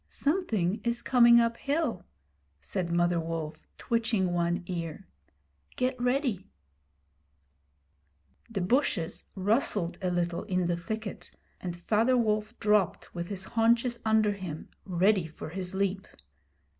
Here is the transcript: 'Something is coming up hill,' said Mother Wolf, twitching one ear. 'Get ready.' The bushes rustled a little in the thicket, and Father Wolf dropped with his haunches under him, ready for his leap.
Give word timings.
'Something 0.07 0.81
is 0.83 1.03
coming 1.03 1.39
up 1.39 1.55
hill,' 1.57 2.03
said 2.59 2.91
Mother 2.91 3.19
Wolf, 3.19 3.57
twitching 3.77 4.33
one 4.33 4.63
ear. 4.65 5.05
'Get 5.75 5.95
ready.' 6.01 6.49
The 8.49 8.61
bushes 8.61 9.25
rustled 9.35 9.99
a 10.01 10.09
little 10.09 10.41
in 10.45 10.65
the 10.65 10.75
thicket, 10.75 11.29
and 11.59 11.77
Father 11.77 12.17
Wolf 12.17 12.57
dropped 12.59 13.13
with 13.13 13.27
his 13.27 13.43
haunches 13.43 13.99
under 14.03 14.31
him, 14.31 14.69
ready 14.85 15.27
for 15.27 15.49
his 15.49 15.75
leap. 15.75 16.07